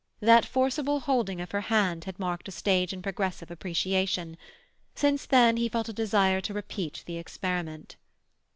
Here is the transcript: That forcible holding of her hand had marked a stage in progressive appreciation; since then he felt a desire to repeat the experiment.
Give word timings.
That 0.21 0.47
forcible 0.47 1.01
holding 1.01 1.39
of 1.41 1.51
her 1.51 1.61
hand 1.61 2.05
had 2.05 2.17
marked 2.17 2.47
a 2.47 2.51
stage 2.51 2.91
in 2.91 3.03
progressive 3.03 3.51
appreciation; 3.51 4.35
since 4.95 5.27
then 5.27 5.57
he 5.57 5.69
felt 5.69 5.89
a 5.89 5.93
desire 5.93 6.41
to 6.41 6.55
repeat 6.55 7.03
the 7.05 7.17
experiment. 7.19 7.97